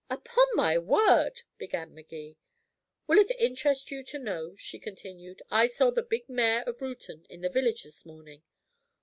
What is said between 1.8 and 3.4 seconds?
Magee. "Will it